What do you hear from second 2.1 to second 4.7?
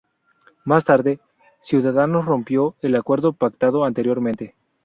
rompió el acuerdo pactado anteriormente.